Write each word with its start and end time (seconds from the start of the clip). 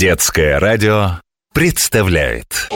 Детское 0.00 0.58
радио 0.58 1.20
представляет 1.52 2.70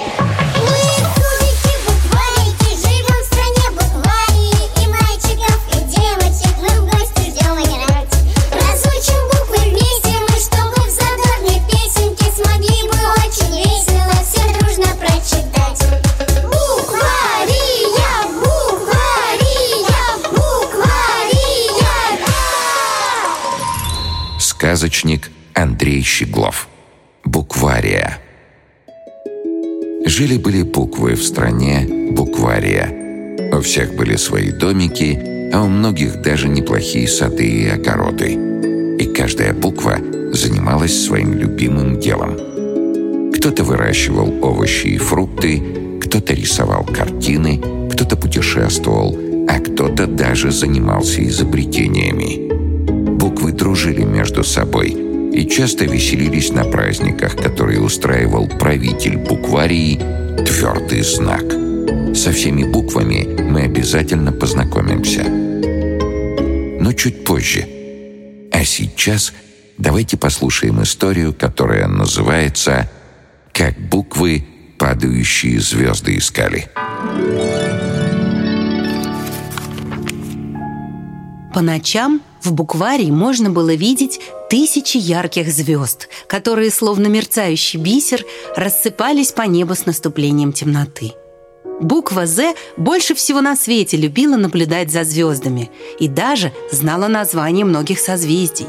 Сказочник 24.38 25.30
Андрей 25.54 26.02
Щеглов. 26.02 26.68
Буквария. 27.64 28.18
Жили-были 30.04 30.64
буквы 30.64 31.14
в 31.14 31.24
стране 31.24 32.10
Буквария. 32.10 32.92
У 33.54 33.62
всех 33.62 33.96
были 33.96 34.16
свои 34.16 34.50
домики, 34.50 35.50
а 35.50 35.62
у 35.62 35.68
многих 35.68 36.20
даже 36.20 36.46
неплохие 36.46 37.08
сады 37.08 37.46
и 37.46 37.66
огороды. 37.66 38.34
И 38.98 39.06
каждая 39.06 39.54
буква 39.54 39.96
занималась 40.34 41.06
своим 41.06 41.32
любимым 41.38 41.98
делом. 41.98 43.32
Кто-то 43.32 43.64
выращивал 43.64 44.44
овощи 44.44 44.88
и 44.88 44.98
фрукты, 44.98 45.62
кто-то 46.02 46.34
рисовал 46.34 46.84
картины, 46.84 47.62
кто-то 47.90 48.16
путешествовал, 48.16 49.16
а 49.48 49.58
кто-то 49.58 50.06
даже 50.06 50.50
занимался 50.50 51.26
изобретениями. 51.26 52.46
Буквы 53.16 53.52
дружили 53.52 54.02
между 54.04 54.44
собой 54.44 55.03
и 55.34 55.48
часто 55.48 55.84
веселились 55.84 56.50
на 56.52 56.64
праздниках, 56.64 57.36
которые 57.36 57.80
устраивал 57.80 58.46
правитель 58.46 59.16
букварии 59.16 59.96
«Твердый 60.44 61.02
знак». 61.02 61.42
Со 62.14 62.30
всеми 62.30 62.62
буквами 62.62 63.42
мы 63.42 63.62
обязательно 63.62 64.30
познакомимся. 64.30 65.24
Но 65.24 66.92
чуть 66.92 67.24
позже. 67.24 67.66
А 68.52 68.64
сейчас 68.64 69.32
давайте 69.76 70.16
послушаем 70.16 70.80
историю, 70.82 71.34
которая 71.34 71.88
называется 71.88 72.88
«Как 73.52 73.76
буквы 73.76 74.46
падающие 74.78 75.60
звезды 75.60 76.16
искали». 76.16 76.68
По 81.54 81.60
ночам 81.60 82.20
в 82.42 82.52
букварии 82.52 83.12
можно 83.12 83.48
было 83.48 83.74
видеть 83.74 84.20
тысячи 84.50 84.96
ярких 84.96 85.48
звезд, 85.52 86.08
которые, 86.26 86.72
словно 86.72 87.06
мерцающий 87.06 87.78
бисер, 87.78 88.24
рассыпались 88.56 89.30
по 89.30 89.42
небу 89.42 89.76
с 89.76 89.86
наступлением 89.86 90.52
темноты. 90.52 91.12
Буква 91.80 92.26
«З» 92.26 92.54
больше 92.76 93.14
всего 93.14 93.40
на 93.40 93.54
свете 93.54 93.96
любила 93.96 94.36
наблюдать 94.36 94.90
за 94.90 95.04
звездами 95.04 95.70
и 96.00 96.08
даже 96.08 96.52
знала 96.72 97.06
название 97.06 97.64
многих 97.64 98.00
созвездий. 98.00 98.66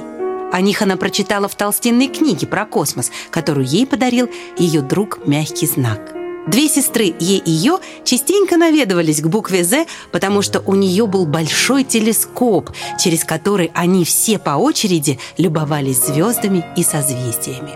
О 0.51 0.61
них 0.61 0.83
она 0.83 0.95
прочитала 0.95 1.47
в 1.47 1.55
толстенной 1.55 2.07
книге 2.07 2.45
про 2.45 2.65
космос, 2.65 3.11
которую 3.31 3.65
ей 3.65 3.87
подарил 3.87 4.29
ее 4.59 4.81
друг 4.81 5.25
Мягкий 5.25 5.65
Знак. 5.65 6.24
Две 6.47 6.69
сестры 6.69 7.13
Е 7.19 7.37
и 7.37 7.51
Йо 7.51 7.79
частенько 8.03 8.57
наведывались 8.57 9.21
к 9.21 9.27
букве 9.27 9.63
«З», 9.63 9.87
потому 10.11 10.43
что 10.43 10.61
у 10.65 10.75
нее 10.75 11.07
был 11.07 11.25
большой 11.25 11.83
телескоп, 11.83 12.69
через 12.99 13.23
который 13.23 13.71
они 13.73 14.05
все 14.05 14.37
по 14.37 14.51
очереди 14.51 15.19
любовались 15.37 16.05
звездами 16.05 16.63
и 16.77 16.83
созвездиями. 16.83 17.71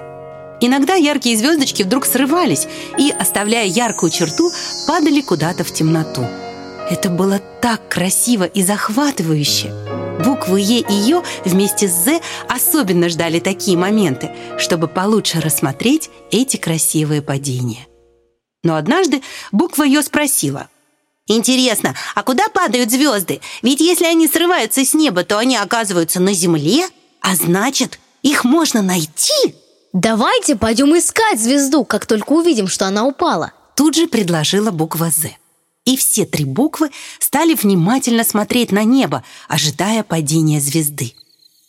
Иногда 0.62 0.95
яркие 0.95 1.38
звездочки 1.38 1.84
вдруг 1.84 2.06
срывались 2.06 2.67
и, 2.97 3.12
оставляя 3.12 3.66
яркую 3.66 4.12
черту, 4.12 4.52
падали 4.88 5.22
куда-то 5.22 5.64
в 5.64 5.72
темноту. 5.72 6.28
Это 6.92 7.09
было 7.09 7.40
так 7.62 7.88
красиво 7.88 8.44
и 8.44 8.63
захватывающе. 8.63 9.74
Буквы 10.24 10.59
Е 10.59 10.79
и 10.81 10.94
Ё 10.94 11.24
вместе 11.46 11.88
с 11.88 12.03
З 12.03 12.19
особенно 12.47 13.09
ждали 13.09 13.40
такие 13.40 13.78
моменты, 13.78 14.29
чтобы 14.58 14.88
получше 14.88 15.40
рассмотреть 15.40 16.09
эти 16.29 16.58
красивые 16.58 17.22
падения. 17.22 17.88
Но 18.64 18.75
однажды 18.75 19.22
буква 19.52 19.84
Ё 19.84 20.02
спросила. 20.02 20.70
«Интересно, 21.28 21.96
а 22.16 22.24
куда 22.24 22.50
падают 22.50 22.92
звезды? 22.92 23.40
Ведь 23.62 23.81
если 23.81 24.06
они 24.06 24.28
срываются 24.28 24.84
с 24.84 24.94
неба, 24.94 25.24
то 25.24 25.38
они 25.38 25.56
оказываются 25.56 26.20
на 26.20 26.34
земле, 26.34 26.88
а 27.22 27.36
значит, 27.36 28.00
их 28.24 28.44
можно 28.44 28.81
найти?» 28.81 29.56
Давайте 29.94 30.56
пойдем 30.56 30.96
искать 30.97 31.40
звезду, 31.40 31.84
как 31.84 32.06
только 32.06 32.34
увидим, 32.34 32.68
что 32.68 32.86
она 32.86 33.06
упала. 33.08 33.53
Тут 33.75 33.96
же 33.96 34.08
предложила 34.08 34.70
буква 34.70 35.09
«З». 35.09 35.36
И 35.86 35.97
все 35.97 36.26
три 36.26 36.46
буквы 36.46 36.91
стали 37.20 37.56
внимательно 37.56 38.24
смотреть 38.24 38.72
на 38.72 38.84
небо, 38.84 39.24
ожидая 39.47 40.03
падения 40.03 40.59
звезды. 40.59 41.16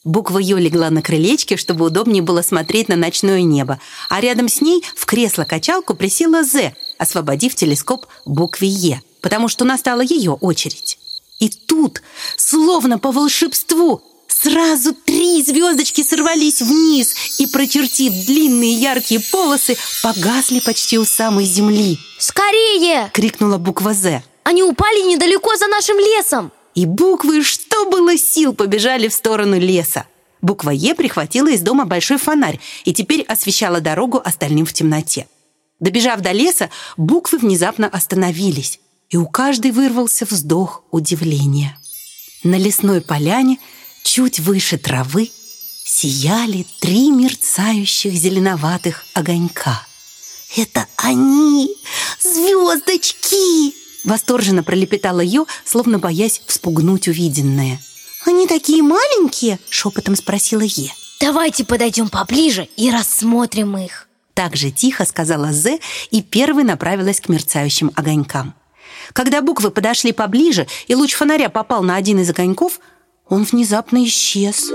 Буква 0.05 0.38
Ё 0.38 0.56
легла 0.56 0.88
на 0.88 1.03
крылечке, 1.03 1.59
чтобы 1.59 1.84
удобнее 1.84 2.22
было 2.22 2.41
смотреть 2.41 2.88
на 2.88 2.97
ночное 2.97 3.43
небо, 3.43 3.78
а 4.09 4.21
рядом 4.21 4.49
с 4.49 4.62
ней 4.62 4.83
в 4.97 5.05
кресло-качалку 5.05 5.94
присела 5.94 6.43
З, 6.43 6.72
освободив 6.99 7.55
телескоп 7.55 8.06
букве 8.25 8.69
Е, 8.69 9.03
потому 9.21 9.49
что 9.49 9.66
настала 9.66 10.00
ее 10.00 10.33
очередь. 10.33 10.99
И 11.39 11.50
тут, 11.50 12.00
словно 12.37 12.99
по 12.99 13.12
волшебству, 13.12 14.03
сразу 14.27 14.94
три 14.94 15.43
звездочки 15.43 16.03
сорвались 16.03 16.62
вниз 16.62 17.39
и, 17.39 17.47
прочертив 17.47 18.12
длинные 18.27 18.72
яркие 18.72 19.21
полосы, 19.21 19.77
погасли 20.03 20.60
почти 20.60 20.99
у 20.99 21.05
самой 21.05 21.44
земли. 21.44 21.99
Скорее!— 22.19 23.10
крикнула 23.12 23.59
буква 23.59 23.93
«З». 23.93 24.22
Они 24.44 24.62
упали 24.62 25.03
недалеко 25.03 25.55
за 25.56 25.66
нашим 25.66 25.99
лесом. 25.99 26.53
И 26.75 26.87
буквы, 26.87 27.43
что 27.43 27.69
было 27.88 28.16
сил, 28.16 28.54
побежали 28.54 29.08
в 29.08 29.12
сторону 29.12 29.58
леса. 29.58 30.06
Буква 30.42 30.70
«Е» 30.70 30.94
прихватила 30.94 31.50
из 31.50 31.60
дома 31.60 31.84
большой 31.84 32.18
фонарь 32.18 32.60
и 32.84 32.92
теперь 32.92 33.22
освещала 33.22 33.80
дорогу 33.80 34.20
остальным 34.24 34.66
в 34.66 34.72
темноте. 34.72 35.26
Добежав 35.80 36.20
до 36.20 36.32
леса, 36.32 36.70
буквы 36.96 37.38
внезапно 37.38 37.88
остановились, 37.88 38.80
и 39.08 39.16
у 39.16 39.26
каждой 39.26 39.70
вырвался 39.70 40.24
вздох 40.24 40.84
удивления. 40.91 41.76
На 42.42 42.56
лесной 42.56 43.00
поляне, 43.00 43.58
чуть 44.02 44.41
выше 44.41 44.78
травы, 44.78 45.30
сияли 45.84 46.66
три 46.80 47.10
мерцающих 47.10 48.12
зеленоватых 48.12 49.04
огонька. 49.14 49.86
«Это 50.56 50.86
они! 50.97 51.68
Звездочки!» 54.10 54.31
Восторженно 54.31 54.62
пролепетала 54.62 55.21
Ё, 55.21 55.47
словно 55.65 55.98
боясь 55.98 56.43
вспугнуть 56.47 57.09
увиденное. 57.09 57.78
«Они 58.26 58.47
такие 58.47 58.82
маленькие?»— 58.82 59.59
шепотом 59.71 60.16
спросила 60.16 60.62
Е. 60.62 60.93
Давайте 61.21 61.65
подойдем 61.65 62.09
поближе 62.09 62.66
и 62.78 62.91
рассмотрим 62.91 63.76
их. 63.76 64.09
Так 64.32 64.56
же 64.56 64.71
тихо 64.71 65.04
сказала 65.04 65.53
З 65.53 65.78
и 66.10 66.22
первой 66.22 66.65
направилась 66.65 67.21
к 67.21 67.28
мерцающим 67.28 67.93
огонькам. 67.94 68.54
Когда 69.12 69.43
буквы 69.43 69.71
подошли 69.71 70.12
поближе, 70.12 70.66
и 70.88 70.94
луч 70.94 71.12
фонаря 71.12 71.50
попал 71.50 71.82
на 71.82 71.97
один 71.97 72.21
из 72.21 72.31
огоньков, 72.31 72.81
он 73.28 73.44
внезапно 73.44 74.03
исчез. 74.04 74.71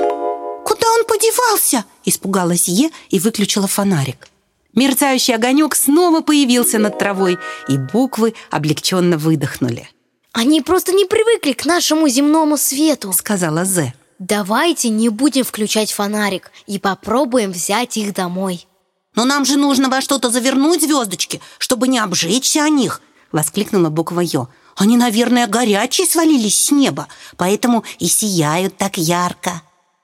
«Куда 0.66 0.88
он 0.92 1.06
подевался?»– 1.06 1.86
испугалась 2.06 2.68
Е 2.68 2.92
и 3.10 3.18
выключила 3.18 3.68
фонарик. 3.68 4.28
Мерцающий 4.76 5.36
огонек 5.36 5.76
снова 5.76 6.22
появился 6.22 6.78
над 6.78 7.00
травой, 7.00 7.38
и 7.68 7.78
буквы 7.78 8.34
облегченно 8.52 9.18
выдохнули. 9.18 9.90
Они 10.34 10.62
просто 10.62 10.92
не 10.92 11.06
привыкли 11.06 11.54
к 11.54 11.66
нашему 11.66 12.10
земному 12.10 12.58
свету. 12.58 13.14
Сказала 13.14 13.64
З. 13.64 13.94
Давайте 14.20 14.90
не 14.90 15.10
будем 15.10 15.44
включать 15.44 15.92
фонарик 15.92 16.52
и 16.68 16.80
попробуем 16.80 17.52
взять 17.52 17.98
их 17.98 18.14
домой. 18.14 18.68
«Но 19.16 19.24
нам 19.24 19.46
же 19.46 19.58
нужно 19.58 19.90
во 19.90 20.02
что-то 20.02 20.30
завернуть 20.30 20.82
звездочки, 20.82 21.42
чтобы 21.58 21.88
не 21.88 22.00
обжечься 22.00 22.64
о 22.64 22.70
них!» 22.70 23.02
Воскликнула 23.32 23.90
буква 23.90 24.20
Ё. 24.20 24.50
«Они, 24.76 24.98
наверное, 24.98 25.48
горячие 25.48 26.06
свалились 26.06 26.66
с 26.66 26.72
неба, 26.72 27.08
поэтому 27.38 27.86
и 28.00 28.08
сияют 28.08 28.78
так 28.78 28.98
ярко». 28.98 29.62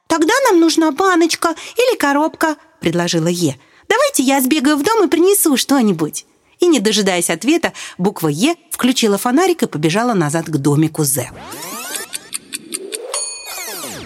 «Тогда 0.07 0.33
нам 0.49 0.61
нужна 0.61 0.91
баночка 0.91 1.55
или 1.75 1.97
коробка»,— 1.97 2.55
предложила 2.79 3.27
Е. 3.27 3.57
«Давайте 3.91 4.23
я 4.23 4.39
сбегаю 4.39 4.77
в 4.77 4.83
дом 4.83 5.03
и 5.03 5.09
принесу 5.09 5.57
что-нибудь». 5.57 6.25
И, 6.61 6.67
не 6.67 6.79
дожидаясь 6.79 7.29
ответа, 7.29 7.73
буква 7.97 8.29
Е 8.29 8.55
включила 8.69 9.17
фонарик 9.17 9.63
и 9.63 9.67
побежала 9.67 10.13
назад 10.13 10.45
к 10.45 10.55
домику 10.55 11.03
З. 11.03 11.29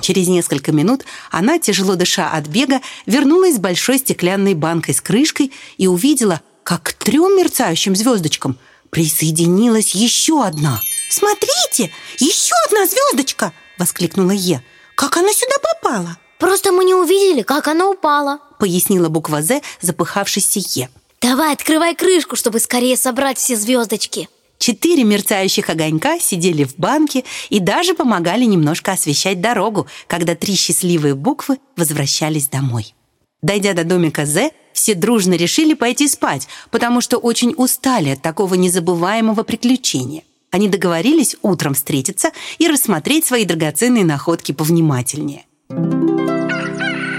Через 0.02 0.28
несколько 0.28 0.72
минут 0.72 1.06
она, 1.30 1.60
тяжело 1.60 1.96
дыша 1.96 2.32
от 2.32 2.48
бега, 2.48 2.82
вернулась 3.06 3.56
с 3.56 3.60
большой 3.60 4.00
стеклянной 4.00 4.56
банкой 4.56 4.96
с 4.96 5.02
крышкой 5.02 5.52
и 5.78 5.86
увидела, 5.86 6.42
как 6.64 6.82
к 6.82 6.94
трем 6.94 7.38
мерцающим 7.38 7.96
звездочкам 7.96 8.58
присоединилась 8.90 9.94
еще 9.94 10.44
одна. 10.44 10.80
«Смотрите, 11.12 11.92
еще 12.18 12.56
одна 12.68 12.88
звездочка!»— 12.88 13.54
воскликнула 13.78 14.32
Е. 14.32 14.64
«Как 14.96 15.18
она 15.18 15.32
сюда 15.32 15.56
попала?» 15.62 16.18
Просто 16.38 16.72
мы 16.74 16.84
не 16.84 16.94
увидели, 16.94 17.44
как 17.44 17.68
она 17.68 17.90
упала. 17.90 18.40
Пояснила 18.57 19.10
буква 19.10 19.42
«З» 19.42 19.62
запыхавшейся 19.81 20.60
Е. 20.60 20.90
Давай, 21.22 21.54
открывай 21.54 21.96
крышку, 21.96 22.36
чтобы 22.36 22.60
скорее 22.60 22.98
собрать 22.98 23.38
все 23.38 23.56
звездочки. 23.56 24.30
Четыре 24.57 25.04
мерцающих 25.04 25.69
огонька 25.69 26.19
сидели 26.19 26.63
в 26.63 26.75
банке 26.78 27.24
и 27.50 27.60
даже 27.60 27.94
помогали 27.94 28.46
немножко 28.46 28.94
освещать 28.94 29.42
дорогу, 29.42 29.88
когда 30.07 30.36
три 30.36 30.56
счастливые 30.56 31.16
буквы 31.16 31.57
возвращались 31.75 32.48
домой. 32.48 32.94
Дойдя 33.42 33.74
до 33.74 33.84
домика 33.84 34.25
З, 34.25 34.52
все 34.74 34.94
дружно 34.94 35.34
решили 35.34 35.74
пойти 35.74 36.08
спать, 36.08 36.48
потому 36.72 37.01
что 37.01 37.18
очень 37.18 37.54
устали 37.58 38.10
от 38.10 38.22
такого 38.22 38.56
незабываемого 38.56 39.44
приключения. 39.44 40.24
Они 40.51 40.69
договорились 40.69 41.36
утром 41.42 41.74
встретиться 41.74 42.31
и 42.58 42.68
рассмотреть 42.68 43.25
свои 43.25 43.46
драгоценные 43.46 44.06
находки 44.06 44.51
повнимательнее. 44.51 45.46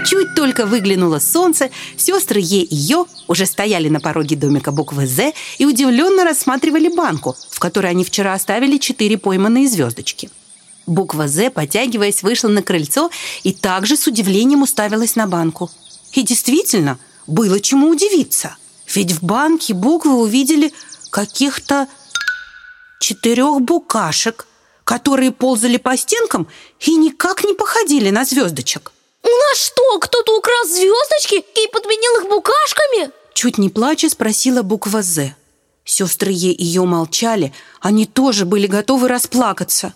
Чуть 0.05 0.35
только 0.35 0.65
выглянуло 0.65 1.19
солнце, 1.19 1.69
сестры 1.97 2.39
Е 2.39 2.63
и 2.63 2.75
Йо 2.75 3.07
уже 3.27 3.45
стояли 3.45 3.89
на 3.89 3.99
пороге 3.99 4.35
домика 4.35 4.71
буквы 4.71 5.07
«З» 5.07 5.33
и 5.57 5.65
удивленно 5.65 6.23
рассматривали 6.23 6.87
банку, 6.89 7.35
в 7.49 7.59
которой 7.59 7.91
они 7.91 8.03
вчера 8.03 8.33
оставили 8.33 8.77
четыре 8.77 9.17
пойманные 9.17 9.67
звездочки. 9.67 10.29
Буква 10.85 11.27
«З», 11.27 11.49
потягиваясь, 11.49 12.23
вышла 12.23 12.49
на 12.49 12.61
крыльцо 12.61 13.09
и 13.43 13.53
также 13.53 13.97
с 13.97 14.07
удивлением 14.07 14.61
уставилась 14.61 15.15
на 15.15 15.27
банку. 15.27 15.69
И 16.13 16.21
действительно, 16.23 16.97
было 17.25 17.59
чему 17.59 17.89
удивиться. 17.89 18.55
Ведь 18.93 19.11
в 19.11 19.23
банке 19.23 19.73
буквы 19.73 20.15
увидели 20.15 20.71
каких-то 21.09 21.87
четырех 22.99 23.61
букашек, 23.61 24.47
которые 24.83 25.31
ползали 25.31 25.77
по 25.77 25.97
стенкам 25.97 26.47
и 26.79 26.95
никак 26.95 27.43
не 27.43 27.53
походили 27.53 28.09
на 28.09 28.23
звездочек. 28.23 28.93
Что, 29.59 29.97
кто-то 29.97 30.37
украл 30.37 30.65
звездочки 30.67 31.37
и 31.37 31.67
подменил 31.71 32.21
их 32.21 32.29
букашками? 32.29 33.09
Чуть 33.33 33.57
не 33.57 33.69
плача 33.69 34.07
спросила 34.07 34.61
буква 34.61 35.01
«З». 35.01 35.33
Сестры 35.83 36.31
Е 36.31 36.51
и 36.51 36.63
Йо 36.63 36.85
молчали, 36.85 37.51
они 37.81 38.05
тоже 38.05 38.45
были 38.45 38.67
готовы 38.67 39.07
расплакаться. 39.07 39.95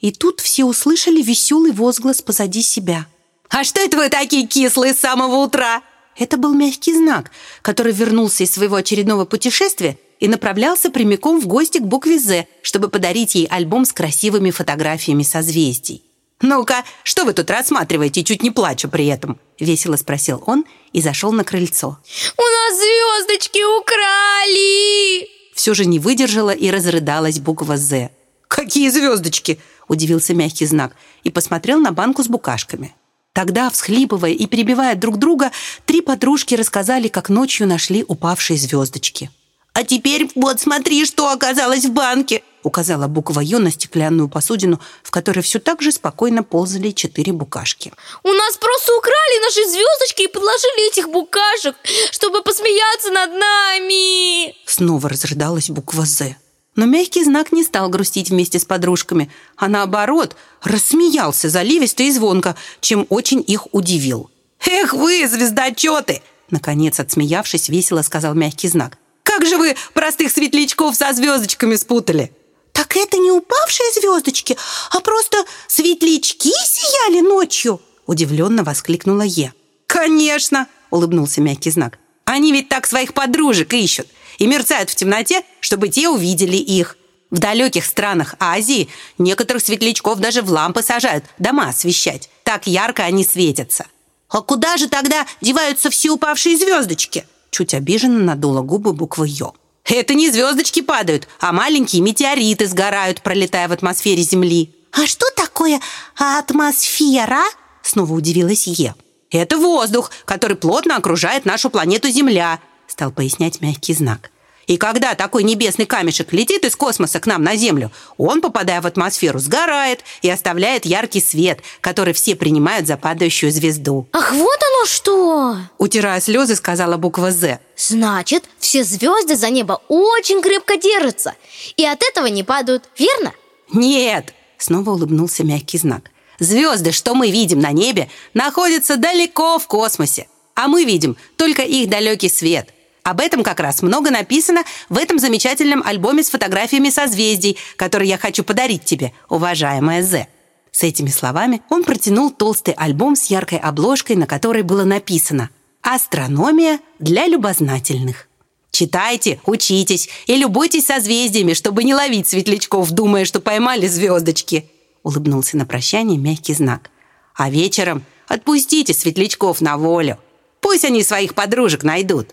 И 0.00 0.12
тут 0.12 0.40
все 0.40 0.66
услышали 0.66 1.22
веселый 1.22 1.72
возглас 1.72 2.20
позади 2.20 2.60
себя. 2.60 3.06
«А 3.48 3.64
что 3.64 3.80
это 3.80 3.96
вы 3.96 4.10
такие 4.10 4.46
кислые 4.46 4.92
с 4.92 5.00
самого 5.00 5.36
утра?» 5.36 5.80
Это 6.18 6.36
был 6.36 6.52
мягкий 6.52 6.92
знак, 6.92 7.30
который 7.62 7.94
вернулся 7.94 8.44
из 8.44 8.52
своего 8.52 8.76
очередного 8.76 9.24
путешествия 9.24 9.96
и 10.18 10.28
направлялся 10.28 10.90
прямиком 10.90 11.40
в 11.40 11.46
гости 11.46 11.78
к 11.78 11.84
букве 11.84 12.18
«З», 12.18 12.46
чтобы 12.60 12.90
подарить 12.90 13.34
ей 13.34 13.46
альбом 13.46 13.86
с 13.86 13.94
красивыми 13.94 14.50
фотографиями 14.50 15.22
созвездий. 15.22 16.04
«Ну-ка, 16.42 16.84
что 17.02 17.24
вы 17.24 17.34
тут 17.34 17.50
рассматриваете, 17.50 18.24
чуть 18.24 18.42
не 18.42 18.50
плачу 18.50 18.88
при 18.88 19.06
этом?»— 19.06 19.38
весело 19.60 19.96
спросил 19.96 20.42
он 20.46 20.64
и 20.92 21.02
зашел 21.02 21.32
на 21.32 21.44
крыльцо. 21.44 21.98
У 22.36 22.42
нас 22.42 22.78
звездочки 22.78 23.62
украли! 23.78 25.28
Все 25.54 25.74
же 25.74 25.84
не 25.84 25.98
выдержала 25.98 26.50
и 26.50 26.70
разрыдалась 26.70 27.38
буква 27.38 27.76
«З». 27.76 28.10
«Какие 28.48 28.88
звездочки?»— 28.88 29.58
удивился 29.88 30.32
мягкий 30.34 30.66
знак 30.66 30.96
и 31.24 31.30
посмотрел 31.30 31.78
на 31.78 31.92
банку 31.92 32.24
с 32.24 32.28
букашками. 32.28 32.94
Тогда, 33.32 33.68
всхлипывая 33.70 34.32
и 34.32 34.46
перебивая 34.46 34.94
друг 34.96 35.18
друга, 35.18 35.52
три 35.84 36.00
подружки 36.00 36.54
рассказали, 36.54 37.08
как 37.08 37.28
ночью 37.28 37.66
нашли 37.66 38.04
упавшие 38.08 38.58
звездочки. 38.58 39.30
«А 39.72 39.84
теперь 39.84 40.30
вот 40.34 40.60
смотри, 40.60 41.04
что 41.04 41.30
оказалось 41.30 41.84
в 41.84 41.92
банке!» 41.92 42.42
указала 42.62 43.06
буква 43.06 43.40
«Ё» 43.40 43.58
на 43.58 43.70
стеклянную 43.70 44.28
посудину, 44.28 44.80
в 45.02 45.10
которой 45.10 45.40
все 45.40 45.58
так 45.58 45.82
же 45.82 45.92
спокойно 45.92 46.42
ползали 46.42 46.90
четыре 46.90 47.32
букашки. 47.32 47.92
У 48.22 48.28
нас 48.28 48.56
просто 48.56 48.96
украли 48.96 49.42
наши 49.42 49.64
звездочки 49.70 50.22
и 50.22 50.28
подложили 50.28 50.88
этих 50.88 51.08
букашек, 51.08 51.76
чтобы 52.10 52.42
посмеяться 52.42 53.10
над 53.10 53.30
нами. 53.30 54.54
Снова 54.66 55.08
разрыдалась 55.08 55.70
буква 55.70 56.04
«З». 56.04 56.36
Но 56.76 56.86
мягкий 56.86 57.24
знак 57.24 57.52
не 57.52 57.64
стал 57.64 57.88
грустить 57.88 58.30
вместе 58.30 58.58
с 58.58 58.64
подружками, 58.64 59.30
а 59.56 59.68
наоборот, 59.68 60.36
рассмеялся 60.62 61.48
заливисто 61.48 62.04
и 62.04 62.10
звонко, 62.10 62.56
чем 62.80 63.06
очень 63.08 63.44
их 63.46 63.74
удивил. 63.74 64.30
«Эх 64.66 64.92
вы, 64.94 65.26
звездочеты!» 65.26 66.22
Наконец, 66.50 67.00
отсмеявшись, 67.00 67.68
весело 67.68 68.02
сказал 68.02 68.34
мягкий 68.34 68.68
знак. 68.68 68.98
«Как 69.22 69.46
же 69.46 69.56
вы 69.56 69.76
простых 69.94 70.30
светлячков 70.30 70.96
со 70.96 71.12
звездочками 71.12 71.76
спутали!» 71.76 72.32
«Так 72.72 72.96
это 72.96 73.18
не 73.18 73.30
упавшие 73.30 73.90
звездочки, 73.92 74.56
а 74.90 75.00
просто 75.00 75.44
светлячки 75.68 76.50
сияли 76.64 77.20
ночью!» 77.20 77.80
Удивленно 78.06 78.64
воскликнула 78.64 79.22
Е. 79.22 79.52
«Конечно!»— 79.86 80.66
улыбнулся 80.90 81.40
мягкий 81.40 81.70
знак. 81.70 81.98
«Они 82.24 82.52
ведь 82.52 82.68
так 82.68 82.86
своих 82.86 83.14
подружек 83.14 83.72
ищут 83.72 84.06
и 84.38 84.46
мерцают 84.46 84.90
в 84.90 84.94
темноте, 84.94 85.42
чтобы 85.60 85.88
те 85.88 86.08
увидели 86.08 86.56
их. 86.56 86.96
В 87.30 87.38
далеких 87.38 87.84
странах 87.84 88.34
Азии 88.40 88.88
некоторых 89.18 89.62
светлячков 89.62 90.18
даже 90.18 90.42
в 90.42 90.50
лампы 90.50 90.82
сажают, 90.82 91.24
дома 91.38 91.68
освещать. 91.68 92.30
Так 92.44 92.66
ярко 92.66 93.04
они 93.04 93.24
светятся». 93.24 93.86
«А 94.28 94.42
куда 94.42 94.76
же 94.76 94.88
тогда 94.88 95.26
деваются 95.40 95.90
все 95.90 96.10
упавшие 96.10 96.56
звездочки?» 96.56 97.26
Чуть 97.50 97.74
обиженно 97.74 98.20
надула 98.20 98.62
губы 98.62 98.92
буква 98.92 99.24
«Ё». 99.24 99.52
Это 99.84 100.14
не 100.14 100.30
звездочки 100.30 100.82
падают, 100.82 101.26
а 101.40 101.52
маленькие 101.52 102.02
метеориты 102.02 102.66
сгорают, 102.66 103.22
пролетая 103.22 103.66
в 103.66 103.72
атмосфере 103.72 104.22
Земли. 104.22 104.72
А 104.92 105.06
что 105.06 105.26
такое 105.34 105.80
атмосфера? 106.16 107.42
Снова 107.82 108.12
удивилась 108.12 108.66
Е. 108.66 108.94
Это 109.30 109.58
воздух, 109.58 110.10
который 110.24 110.56
плотно 110.56 110.96
окружает 110.96 111.44
нашу 111.44 111.70
планету 111.70 112.08
Земля, 112.08 112.60
стал 112.86 113.10
пояснять 113.10 113.60
мягкий 113.60 113.94
знак. 113.94 114.30
И 114.66 114.76
когда 114.76 115.14
такой 115.14 115.42
небесный 115.42 115.86
камешек 115.86 116.32
летит 116.32 116.64
из 116.64 116.76
космоса 116.76 117.18
к 117.18 117.26
нам 117.26 117.42
на 117.42 117.56
Землю, 117.56 117.90
он, 118.18 118.40
попадая 118.40 118.80
в 118.80 118.86
атмосферу, 118.86 119.38
сгорает 119.38 120.04
и 120.22 120.30
оставляет 120.30 120.84
яркий 120.84 121.20
свет, 121.20 121.60
который 121.80 122.14
все 122.14 122.36
принимают 122.36 122.86
за 122.86 122.96
падающую 122.96 123.50
звезду. 123.50 124.06
Ах, 124.12 124.32
вот 124.32 124.58
оно 124.62 124.86
что! 124.86 125.56
Утирая 125.78 126.20
слезы, 126.20 126.54
сказала 126.54 126.96
буква 126.96 127.32
«З». 127.32 127.58
Значит, 127.76 128.44
все 128.58 128.84
звезды 128.84 129.36
за 129.36 129.50
небо 129.50 129.80
очень 129.88 130.42
крепко 130.42 130.76
держатся 130.76 131.34
и 131.76 131.84
от 131.84 132.02
этого 132.02 132.26
не 132.26 132.44
падают, 132.44 132.84
верно? 132.98 133.32
Нет, 133.72 134.34
снова 134.58 134.90
улыбнулся 134.90 135.44
мягкий 135.44 135.78
знак. 135.78 136.10
Звезды, 136.38 136.92
что 136.92 137.14
мы 137.14 137.30
видим 137.30 137.60
на 137.60 137.72
небе, 137.72 138.08
находятся 138.34 138.96
далеко 138.96 139.58
в 139.58 139.66
космосе, 139.66 140.28
а 140.54 140.68
мы 140.68 140.84
видим 140.84 141.16
только 141.36 141.62
их 141.62 141.88
далекий 141.88 142.28
свет– 142.28 142.68
об 143.02 143.20
этом 143.20 143.42
как 143.42 143.60
раз 143.60 143.82
много 143.82 144.10
написано 144.10 144.62
в 144.88 144.98
этом 144.98 145.18
замечательном 145.18 145.82
альбоме 145.84 146.22
с 146.22 146.30
фотографиями 146.30 146.90
созвездий, 146.90 147.56
который 147.76 148.08
я 148.08 148.18
хочу 148.18 148.44
подарить 148.44 148.84
тебе, 148.84 149.12
уважаемая 149.28 150.02
З. 150.02 150.26
С 150.72 150.82
этими 150.82 151.08
словами 151.08 151.62
он 151.68 151.82
протянул 151.84 152.30
толстый 152.30 152.74
альбом 152.74 153.16
с 153.16 153.26
яркой 153.26 153.58
обложкой, 153.58 154.16
на 154.16 154.26
которой 154.26 154.62
было 154.62 154.84
написано 154.84 155.50
«Астрономия 155.82 156.80
для 156.98 157.26
любознательных». 157.26 158.28
Читайте, 158.70 159.40
учитесь 159.46 160.08
и 160.26 160.36
любуйтесь 160.36 160.86
созвездиями, 160.86 161.54
чтобы 161.54 161.82
не 161.84 161.94
ловить 161.94 162.28
светлячков, 162.28 162.90
думая, 162.92 163.24
что 163.24 163.40
поймали 163.40 163.86
звездочки. 163.88 164.70
Улыбнулся 165.02 165.56
на 165.56 165.66
прощание 165.66 166.18
мягкий 166.18 166.54
знак. 166.54 166.90
А 167.34 167.50
вечером 167.50 168.04
отпустите 168.28 168.94
светлячков 168.94 169.60
на 169.60 169.76
волю. 169.76 170.18
Пусть 170.60 170.84
они 170.84 171.02
своих 171.02 171.34
подружек 171.34 171.82
найдут. 171.82 172.28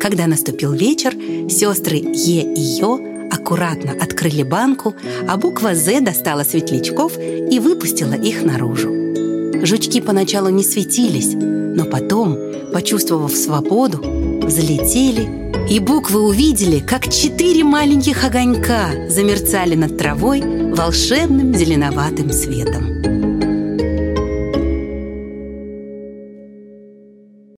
Когда 0.00 0.26
наступил 0.26 0.72
вечер, 0.72 1.14
сестры 1.50 1.96
Е 1.96 2.42
и 2.42 2.60
Йо 2.80 2.98
аккуратно 3.30 3.92
открыли 3.92 4.42
банку, 4.42 4.94
а 5.28 5.36
буква 5.36 5.74
«З» 5.74 6.00
достала 6.00 6.42
светлячков 6.42 7.18
и 7.18 7.58
выпустила 7.58 8.14
их 8.14 8.42
наружу. 8.42 8.88
Жучки 9.62 10.00
поначалу 10.00 10.48
не 10.48 10.64
светились, 10.64 11.34
но 11.34 11.84
потом, 11.84 12.38
почувствовав 12.72 13.36
свободу, 13.36 13.98
взлетели, 14.42 15.28
и 15.68 15.78
буквы 15.80 16.22
увидели, 16.22 16.80
как 16.80 17.12
четыре 17.12 17.62
маленьких 17.62 18.24
огонька 18.24 19.08
замерцали 19.08 19.74
над 19.74 19.98
травой 19.98 20.40
волшебным 20.74 21.54
зеленоватым 21.54 22.32
светом. 22.32 23.09